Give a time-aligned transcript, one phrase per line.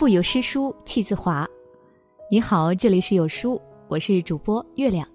[0.00, 1.46] 腹有诗书气自华。
[2.30, 5.06] 你好，这里是有书，我是主播月亮。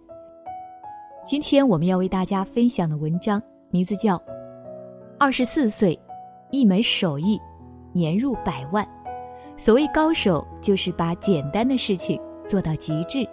[1.26, 3.42] 今天我们要为大家分享的文章
[3.72, 4.15] 名字叫
[5.18, 6.00] 《二十四岁，
[6.51, 7.42] 一门手艺，
[7.94, 8.86] 年入百万》。
[9.58, 13.28] 所谓高手，就是把简单的事情做到极致。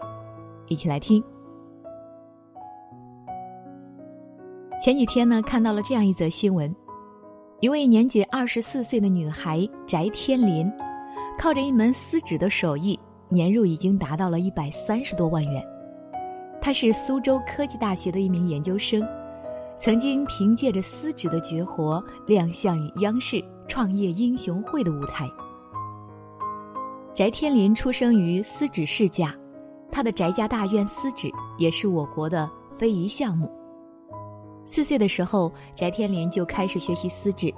[0.69, 1.23] 一起来听。
[4.83, 6.75] 前几天呢，看到了这样一则新闻：
[7.61, 10.73] 一位年仅二十四岁的女孩翟天林，
[11.39, 12.99] 靠着一门丝纸的手艺。
[13.29, 15.67] 年入已经达到了一百三十多万元。
[16.61, 19.03] 他是苏州科技大学的一名研究生，
[19.79, 25.27] 曾经凭借着丝纸的绝活亮相于央视创业英雄会的舞台。
[27.15, 29.35] 翟天临出生于丝纸世家，
[29.91, 33.51] 他的翟家大院丝纸也是我国的非遗项目。
[34.67, 37.51] 四岁的时候，翟天临就开始学习丝纸，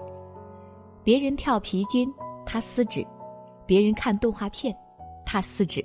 [1.03, 2.15] 别人跳皮筋，
[2.47, 3.03] 他丝纸；
[3.67, 4.75] 别人看动画片。
[5.27, 5.85] 他撕纸，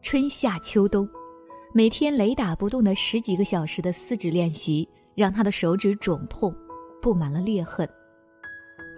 [0.00, 1.08] 春夏秋冬，
[1.74, 6.54] 每天雷打不动的十几个小时的撕纸练习，让他的手指肿痛，
[7.02, 7.88] 布满了裂痕，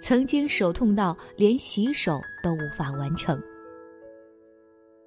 [0.00, 3.41] 曾经手痛到连洗手都无法完成。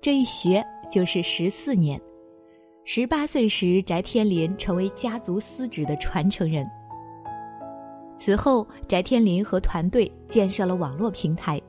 [0.02, 2.00] 这一学就是十四年，
[2.84, 6.70] 十八岁时，翟天临成为家族撕纸的传承人。
[8.18, 11.60] 此后，翟天临和团队建设了网络平台。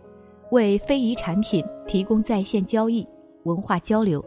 [0.50, 3.06] 为非遗产品提供在线交易、
[3.44, 4.24] 文化交流，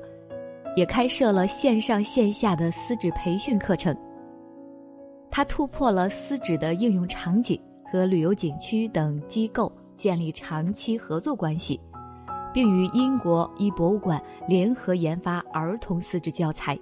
[0.75, 3.95] 也开设了线上线下的丝纸培训课程。
[5.31, 7.59] 他突破了丝纸的应用场景，
[7.89, 11.79] 和旅游景区等机构建立长期合作关系，
[12.53, 16.77] 并与英国一博物馆联合研发儿童丝纸教材，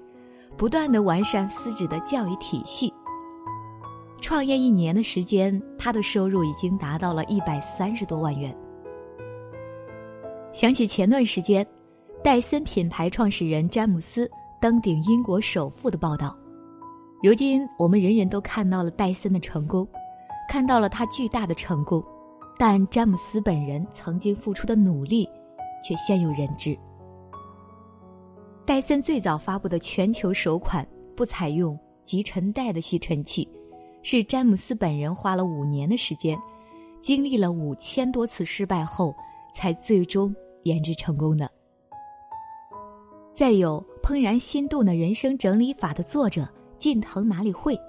[0.58, 2.92] 不断的完善丝纸的教育体系。
[4.20, 8.56] 创业一年的时间，他的收入已经达到了一百三十多万元。
[10.58, 11.64] 想起前段时间，
[12.24, 14.28] 戴森品牌创始人詹姆斯
[14.60, 16.36] 登顶英国首富的报道。
[17.22, 19.88] 如今，我们人人都看到了戴森的成功，
[20.50, 22.04] 看到了他巨大的成功，
[22.58, 25.30] 但詹姆斯本人曾经付出的努力，
[25.88, 26.76] 却鲜有人知。
[28.66, 30.84] 戴森最早发布的全球首款
[31.16, 33.48] 不采用集尘袋的吸尘器，
[34.02, 36.36] 是詹姆斯本人花了五年的时间，
[37.00, 39.14] 经历了五千多次失败后，
[39.54, 40.36] 才最终。
[40.68, 41.50] 研制成功的。
[43.34, 46.48] 再有《怦然心动的人生整理法》的作者
[46.78, 47.80] 近藤麻里惠，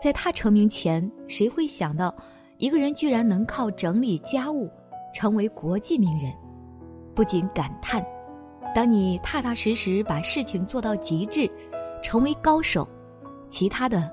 [0.00, 2.14] 在他成名前，谁会想到
[2.58, 4.70] 一个人居然能靠整理家务
[5.14, 6.32] 成为国际名人？
[7.14, 8.04] 不仅感叹，
[8.74, 11.50] 当你踏踏实实把事情做到极致，
[12.02, 12.86] 成为高手，
[13.48, 14.10] 其他的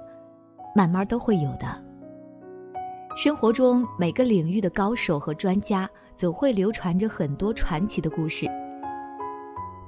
[0.74, 1.84] 慢慢都会有的。
[3.18, 5.90] 生活中每个领域的高手和专家。
[6.18, 8.48] 总会流传着很多传奇的故事。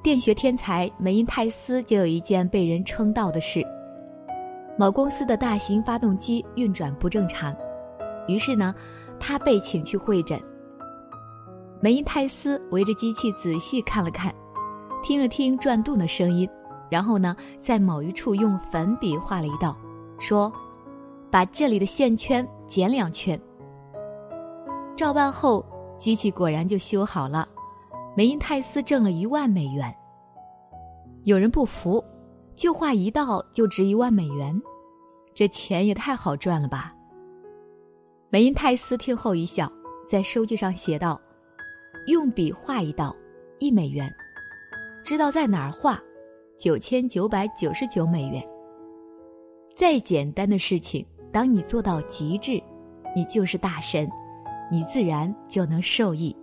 [0.04, 3.66] 电学天才梅因泰斯就有一件被人称道的事：
[4.78, 7.54] 某公司的大型发动机运转不正常，
[8.28, 8.74] 于是呢，
[9.20, 10.40] 他被请去会诊。
[11.82, 14.34] 梅因泰斯围着机器仔细看了看，
[15.02, 16.48] 听了听转动的声音，
[16.90, 19.76] 然后呢，在某一处用粉笔画了一道，
[20.20, 20.52] 说
[21.32, 23.38] ：“把这里的线圈剪两圈。”
[24.96, 25.66] 照办后。
[26.00, 27.48] 机器果然就修好了，
[28.16, 29.94] 梅因泰斯挣了一万美元。
[31.26, 32.04] 有人不服，
[32.56, 34.60] 就画一道就值一万美元，
[35.34, 36.96] 这钱也太好赚了吧？
[38.30, 39.70] 梅因泰斯听后一笑，
[40.08, 41.20] 在收据上写道
[42.08, 43.14] ：“用笔画一道，
[43.60, 44.08] 一美元；
[45.04, 46.02] 知道在哪儿画，
[46.58, 48.42] 九千九百九十九美元。
[49.76, 52.62] 再简单的事情，当你做到极致，
[53.16, 54.10] 你就是大神。”
[54.72, 56.36] 你自然就能受益。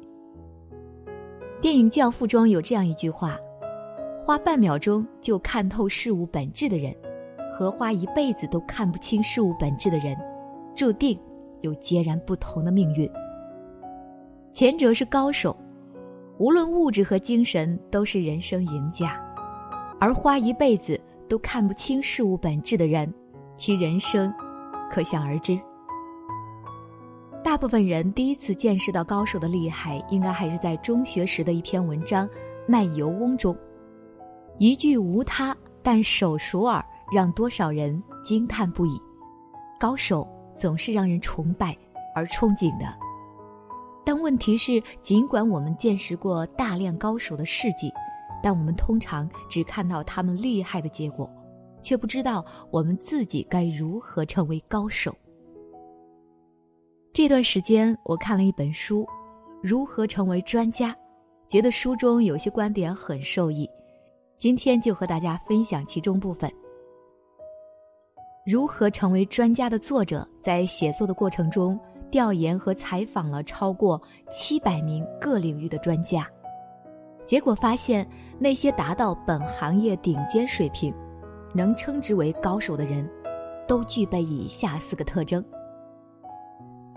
[1.61, 3.39] 电影《教父》中有这样一句话
[4.25, 6.95] ：“花半秒钟就看透事物本质的人，
[7.57, 10.17] 和花一辈子都看不清事物本质的人，
[10.75, 11.19] 注定
[11.63, 13.11] 有截然不同的命运。
[14.53, 15.57] 前者是高手，
[16.39, 19.09] 无论物质和精神都是人生赢家；
[19.99, 23.13] 而花一辈子都看不清事物本质的人，
[23.57, 24.33] 其人生
[24.91, 25.59] 可想而知。”
[27.47, 32.27] 大部分人第一次见识到高手的厉害，应该还是在中学时的一篇文章
[32.67, 33.57] 《卖油翁》中，
[34.59, 36.85] 一句“无他，但手熟耳”，
[37.15, 39.01] 让多少人惊叹不已。
[39.79, 40.27] 高手
[40.57, 41.73] 总是让人崇拜
[42.17, 42.93] 而憧憬的，
[44.05, 47.93] 但问题是，尽管我们见识过大量高手的事迹，
[48.43, 51.31] 但我们通常只看到他们厉害的结果，
[51.81, 55.17] 却不知道我们自己该如何成为高手。
[57.17, 59.07] 这段时间，我看了一本书，
[59.63, 60.95] 如何成为专家，
[61.49, 63.67] 觉得书中有些观点很受益，
[64.37, 66.53] 今天就和大家分享其中部分。
[68.45, 71.81] 如何成为专家的作者在写作的过程中
[72.11, 73.99] 调研和采访了超过
[74.31, 76.29] 七百名各领域的专家，
[77.25, 78.07] 结果发现
[78.39, 80.93] 那些达到本行业顶尖水平，
[81.55, 83.11] 能称之为高手的人，
[83.67, 85.43] 都具备以下四个特征。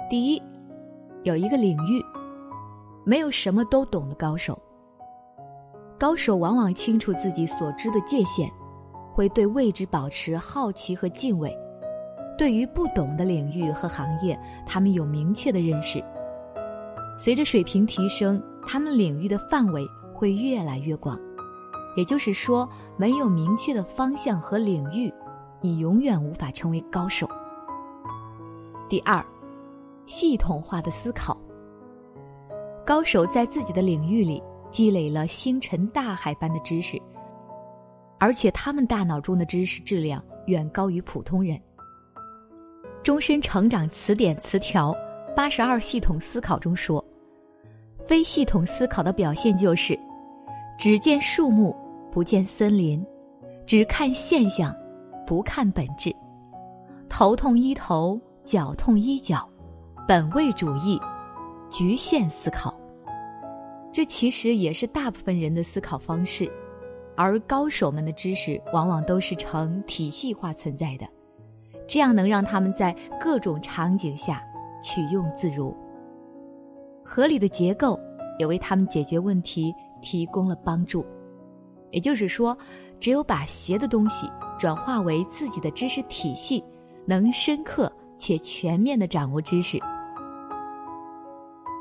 [0.10, 0.42] 第一，
[1.22, 2.04] 有一个领域，
[3.04, 4.60] 没有什么都懂的高手。
[6.00, 8.50] 高手往往清楚自己所知的界限，
[9.14, 11.56] 会对未知保持好奇和敬畏。
[12.40, 16.04] 对于不懂的领域和行业，他们有明确的认识。
[17.20, 19.86] 随着水平提升，他们领域的范围
[20.16, 21.20] 会越来越广。
[21.96, 22.68] 也就是说，
[22.98, 25.14] 没有明确的方向和领域，
[25.62, 27.30] 你永远无法成为高手。
[28.90, 29.24] 第二。
[30.10, 31.40] 系统化的思考，
[32.84, 34.42] 高手在自己的领域里
[34.72, 37.00] 积累了星辰大海般的知识，
[38.20, 41.56] 而且他们大脑中的知识质量远高于普通人。
[43.04, 44.96] 《终身成长词典》词条
[45.36, 47.06] 八十二系统思考中说，
[48.00, 49.98] 非系统思考的表现就是，
[50.80, 51.76] 只见树木
[52.12, 53.06] 不见森林，
[53.64, 54.76] 只看现象
[55.28, 56.12] 不看本质，
[57.08, 59.48] 头痛医头，脚痛医脚。
[60.10, 61.00] 本位主义，
[61.70, 62.76] 局限思考，
[63.92, 66.52] 这其实也是大部分人的思考方式，
[67.16, 71.06] 而高手们的知识往往都是呈体系化存在的，
[71.88, 72.92] 这样能让他们在
[73.22, 74.42] 各种场景下
[74.82, 75.78] 取用自如。
[77.06, 77.96] 合理的结构
[78.40, 79.72] 也为他们解决问题
[80.02, 81.06] 提供了帮助。
[81.92, 82.58] 也就是说，
[83.00, 84.28] 只有把学的东西
[84.58, 86.64] 转化为自己的知识体系，
[87.06, 89.80] 能深刻且全面的掌握知识。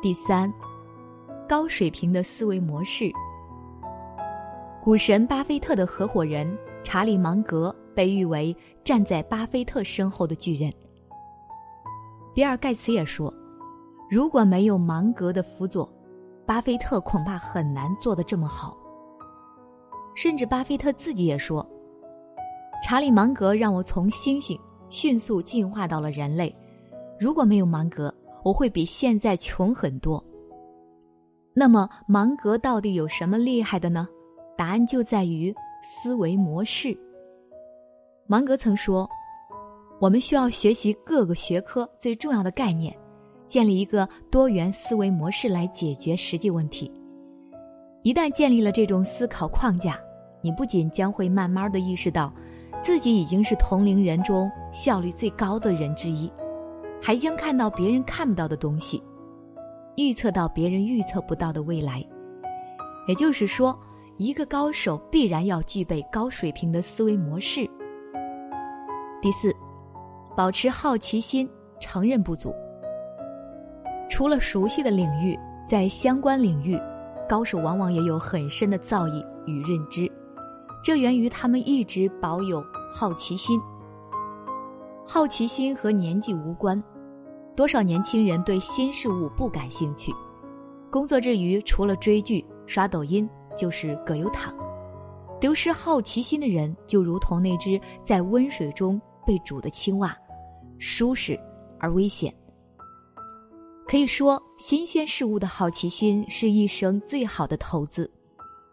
[0.01, 0.53] 第三，
[1.49, 3.11] 高水平的思维模式。
[4.81, 10.73] 股神巴菲特的合伙人查理芒格被誉为站在巴菲特身后的巨人。
[12.33, 13.35] 比尔盖茨也说，
[14.09, 15.93] 如果没有芒格的辅佐，
[16.47, 18.79] 巴菲特恐怕很难做得这么好。
[20.15, 21.69] 甚至巴菲特自己也说，
[22.85, 24.57] 查理芒格让我从猩猩
[24.91, 26.57] 迅速进化到了人类，
[27.19, 28.15] 如果没有芒格。
[28.49, 30.25] 我会比现在穷很多。
[31.53, 34.09] 那么芒格到底有什么厉害的呢？
[34.57, 35.55] 答案就在于
[35.85, 36.97] 思维模式。
[38.27, 39.07] 芒格曾说
[40.01, 42.97] ：“我们需要学习各个学科最重要的概念，
[43.49, 46.91] 建立一个多元思维模式来解决实际问题。
[48.03, 50.01] 一旦建立了这种思考框架，
[50.41, 52.33] 你不仅将会慢慢的意识到，
[52.81, 56.33] 自己已经是同龄人中效率最高的人之一。”
[57.01, 59.03] 还将看到别人看不到的东西，
[59.97, 62.05] 预测到别人预测不到的未来。
[63.07, 63.79] 也就是说，
[64.17, 67.69] 一个高手必然要具备高水平的思维模式。
[69.23, 69.55] 第四，
[70.37, 71.49] 保持好奇心，
[71.81, 72.55] 承认不足。
[74.11, 76.79] 除了熟悉的领域，在相关领域，
[77.29, 80.11] 高手往往也有很深的造诣与认知，
[80.85, 82.63] 这源于他们一直保有
[82.93, 83.61] 好奇心。
[85.11, 86.81] 好奇心和年纪无关，
[87.57, 90.13] 多少年轻人对新事物不感兴趣，
[90.91, 94.55] 工作之余除了追剧、刷抖音就是葛优躺。
[95.41, 100.15] 丢失好奇心的人，就如同那只在温水中被煮的青蛙，
[100.79, 101.41] 舒适
[101.81, 102.31] 而危险。
[103.87, 108.11] 可以说，新鲜事物的好奇心是一生最好的投资。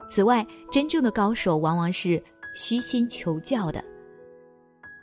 [0.10, 2.22] 此外，真正的高手往往是
[2.58, 3.82] 虚心求教的。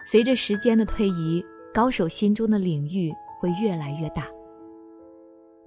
[0.04, 4.26] 随着时间的推移，高手心中的领域会越来越大。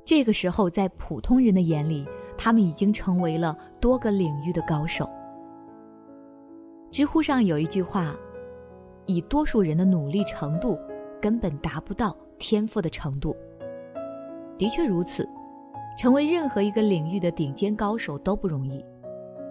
[0.04, 2.06] 这个时候，在普通人的眼里，
[2.38, 5.10] 他们已经成为了多个领域的高手。
[6.92, 8.16] 知乎上有一句话
[9.08, 10.78] ：“以多数人的努力程度，
[11.22, 13.36] 根本达不到天赋的程度。”
[14.60, 15.28] 的确如此，
[15.98, 18.86] 成为任何一个领域的顶尖高手都不容易，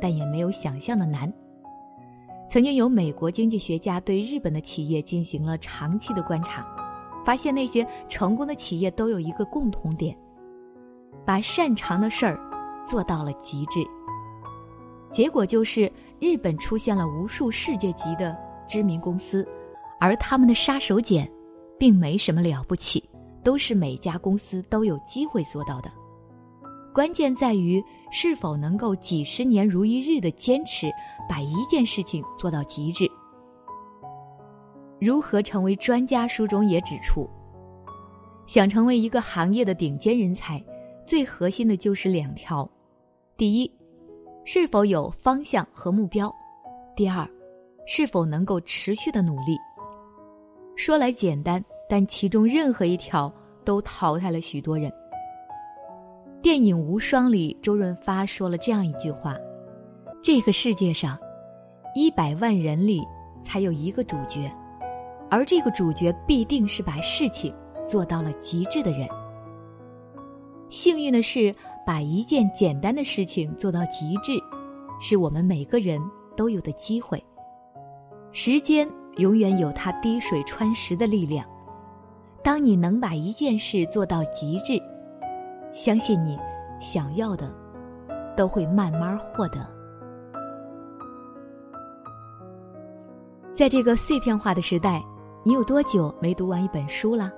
[0.00, 1.30] 但也没有想象的难。
[2.54, 6.64] 曾经有美国经济学家对日本的企业进行了长期的观察，
[7.26, 10.16] 发现那些成功的企业都有一个共同点：
[11.26, 12.38] 把擅长的事儿
[12.86, 13.80] 做到了极致。
[15.10, 19.44] 结果就是日本出现了无数世界级的知名公司，
[19.98, 21.28] 而他们的杀手锏
[21.76, 23.02] 并没什么了不起，
[23.42, 25.90] 都是每家公司都有机会做到的。
[26.94, 30.90] 关键在于是否能够几十年如一日的坚持，
[31.28, 33.10] 把一件事情做到极致。
[35.00, 36.26] 如何成为专家？
[36.26, 37.28] 书中也指出，
[38.46, 40.64] 想成为一个行业的顶尖人才，
[41.06, 42.68] 最核心的就是两条：
[43.36, 43.70] 第一，
[44.44, 46.28] 是否有方向和目标；
[46.96, 47.28] 第二，
[47.86, 49.58] 是否能够持续的努力。
[50.76, 53.32] 说来简单，但其中任何一条
[53.64, 54.90] 都淘汰了许多人。
[56.44, 59.34] 电影《无双》里，周润发说了这样一句话
[60.22, 61.18] ：“这个世界上，
[61.94, 63.02] 一百万人里
[63.42, 64.52] 才有一个主角，
[65.30, 67.50] 而这个主角必定是把事情
[67.86, 69.08] 做到了极致的人。
[70.68, 71.54] 幸运的是，
[71.86, 74.32] 把一件简单的事情做到极致，
[75.00, 75.98] 是我们每个人
[76.36, 77.24] 都有的机会。
[78.32, 78.86] 时间
[79.16, 81.46] 永远有它滴水穿石的力量，
[82.42, 84.78] 当你能把一件事做到极致。”
[85.74, 86.38] 相信你
[86.80, 87.52] 想要的，
[88.36, 89.66] 都会慢慢获得。
[93.52, 95.02] 在这个碎片化的时代，
[95.42, 97.32] 你有多久没读完一本书了？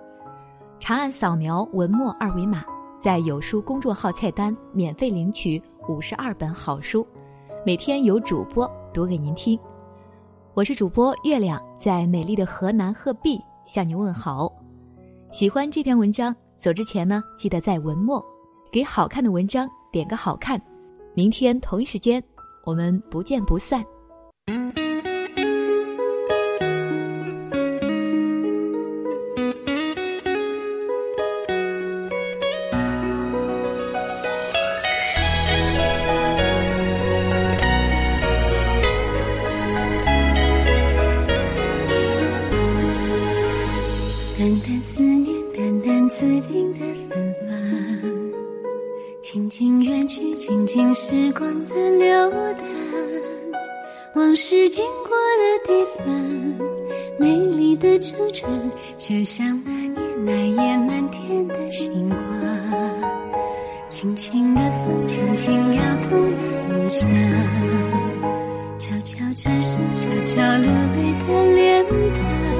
[0.78, 2.62] 长按扫描文末二维码，
[3.00, 7.06] 在有书公众号菜单免费领取五十二本好书，
[7.64, 9.58] 每天有主播读给您听。
[10.52, 14.52] 我是主播月亮，在美丽的河南鹤壁向您问好。
[15.32, 16.36] 喜欢这篇文章。
[16.58, 18.24] 走之前呢，记得在文末
[18.72, 20.60] 给好看的文章点个好看。
[21.14, 22.22] 明天同一时间，
[22.64, 23.84] 我们不见不散。
[45.56, 47.56] 淡淡紫丁的芬芳，
[49.22, 52.62] 轻轻远去，静静时光的流淌。
[54.16, 56.04] 往事经过的地方，
[57.18, 58.44] 美丽的惆怅，
[58.98, 59.96] 就像那年
[60.26, 62.18] 那夜满天的星光。
[63.88, 66.36] 轻轻的风，轻轻摇动了
[66.68, 67.08] 梦想，
[68.78, 72.55] 悄悄转身，悄悄流泪的脸庞，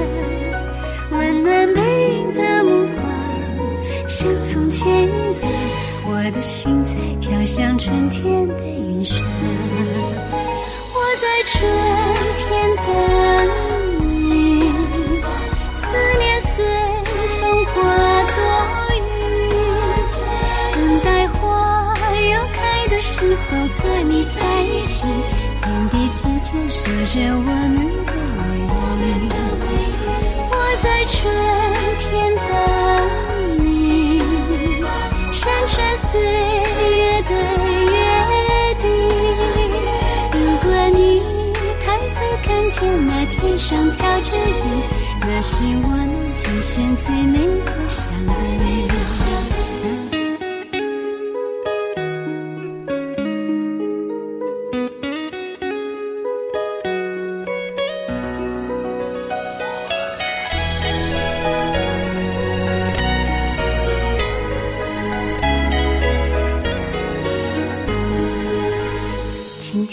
[4.09, 5.51] 像从前一样，
[6.07, 9.21] 我的心在飘向春天的云上。
[10.95, 11.55] 我在春
[12.39, 12.47] 天
[12.77, 12.87] 等
[14.31, 14.63] 你，
[15.75, 15.83] 思
[16.19, 16.65] 念随
[17.41, 17.73] 风化
[18.31, 18.37] 作
[18.97, 18.99] 雨，
[20.73, 21.37] 等待花
[22.15, 25.05] 又开的时候和你在一起，
[25.63, 29.29] 天地之间守着我们的唯一。
[30.49, 31.15] 我在春
[35.69, 37.31] 穿岁月的
[37.91, 37.95] 约
[38.81, 38.85] 定，
[40.33, 40.99] 如果你
[41.85, 44.39] 抬头看见那天上飘着雨，
[45.23, 47.86] 那是我们今生最美的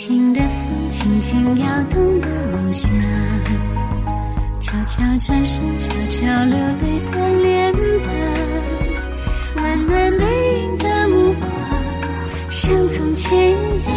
[0.05, 2.91] 轻的风，轻轻摇动的梦想，
[4.59, 10.25] 悄悄转身，悄悄流泪的脸庞，温暖背
[10.59, 11.49] 影的目光，
[12.51, 13.95] 像从前一样，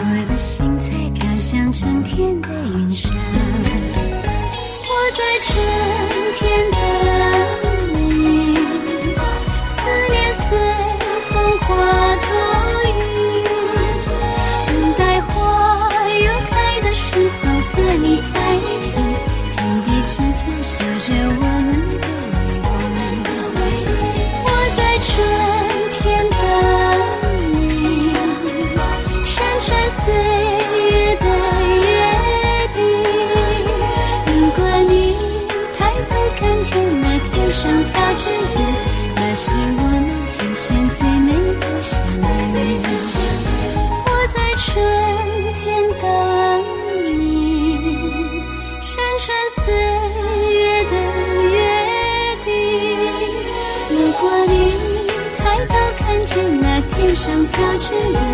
[0.00, 3.12] 我的心在飘向春天的云上，
[4.82, 5.54] 我在春
[6.36, 6.68] 天
[30.14, 30.22] 岁
[30.90, 31.26] 月的
[31.82, 31.86] 约
[32.74, 32.78] 定，
[34.26, 34.92] 如果你
[35.76, 35.78] 抬
[36.08, 38.58] 头看见那天上飘着云，
[39.16, 41.26] 那是我们今生最美
[41.58, 41.92] 的相
[43.20, 43.50] 遇。
[44.06, 44.64] 我在春
[45.60, 45.64] 天
[46.00, 46.02] 等
[47.18, 47.22] 你，
[48.80, 49.24] 山川
[49.56, 49.64] 岁
[50.54, 50.92] 月的
[51.50, 51.56] 约
[52.44, 52.46] 定。
[53.90, 54.52] 如果你
[55.38, 58.33] 抬头看见那天上飘着云，